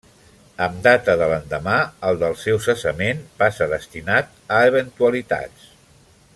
Amb 0.67 0.77
data 0.85 1.13
de 1.21 1.27
l'endemà 1.31 1.75
al 2.09 2.17
del 2.23 2.33
seu 2.45 2.59
cessament 2.69 3.21
passa 3.43 3.69
destinat 3.75 4.35
a 4.59 4.65
Eventualitats. 4.71 5.73